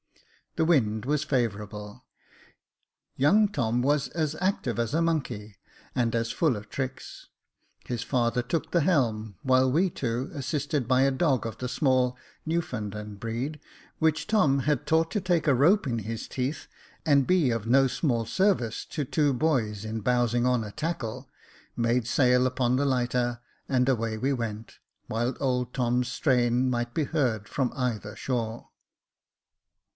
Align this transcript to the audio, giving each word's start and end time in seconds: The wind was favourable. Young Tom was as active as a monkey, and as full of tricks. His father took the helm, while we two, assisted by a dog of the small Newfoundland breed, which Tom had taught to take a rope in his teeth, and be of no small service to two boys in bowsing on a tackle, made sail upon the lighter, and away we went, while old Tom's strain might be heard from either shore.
The 0.57 0.65
wind 0.65 1.05
was 1.05 1.23
favourable. 1.23 2.03
Young 3.15 3.47
Tom 3.47 3.81
was 3.81 4.09
as 4.09 4.35
active 4.41 4.79
as 4.79 4.93
a 4.93 5.01
monkey, 5.01 5.55
and 5.95 6.13
as 6.13 6.31
full 6.31 6.57
of 6.57 6.67
tricks. 6.69 7.27
His 7.85 8.01
father 8.03 8.41
took 8.41 8.71
the 8.71 8.81
helm, 8.81 9.35
while 9.43 9.71
we 9.71 9.89
two, 9.91 10.29
assisted 10.33 10.87
by 10.89 11.03
a 11.03 11.11
dog 11.11 11.45
of 11.45 11.59
the 11.59 11.69
small 11.69 12.17
Newfoundland 12.45 13.19
breed, 13.19 13.61
which 13.99 14.27
Tom 14.27 14.59
had 14.61 14.85
taught 14.87 15.09
to 15.11 15.21
take 15.21 15.47
a 15.47 15.53
rope 15.53 15.87
in 15.87 15.99
his 15.99 16.27
teeth, 16.27 16.67
and 17.05 17.27
be 17.27 17.49
of 17.51 17.67
no 17.67 17.87
small 17.87 18.25
service 18.25 18.83
to 18.85 19.05
two 19.05 19.31
boys 19.33 19.85
in 19.85 20.01
bowsing 20.01 20.45
on 20.47 20.63
a 20.65 20.71
tackle, 20.71 21.29
made 21.77 22.07
sail 22.07 22.45
upon 22.47 22.75
the 22.75 22.85
lighter, 22.85 23.39
and 23.69 23.87
away 23.87 24.17
we 24.17 24.33
went, 24.33 24.79
while 25.07 25.37
old 25.39 25.73
Tom's 25.75 26.07
strain 26.09 26.69
might 26.71 26.93
be 26.95 27.03
heard 27.05 27.47
from 27.47 27.71
either 27.73 28.15
shore. 28.17 28.67